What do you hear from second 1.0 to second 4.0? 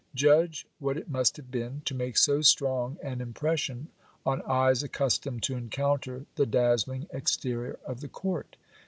must have been, to make so strong an impression